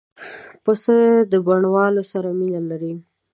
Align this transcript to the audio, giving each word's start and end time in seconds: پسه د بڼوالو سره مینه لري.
پسه 0.63 0.97
د 1.31 1.33
بڼوالو 1.45 2.03
سره 2.11 2.29
مینه 2.39 2.61
لري. 2.71 2.93